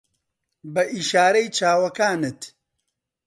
[0.73, 2.39] بە ئیشارەی چاوەکانت